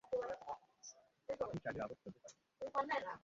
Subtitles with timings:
[0.03, 3.17] আপনি চাইলে আবার ফেলতে পারেন।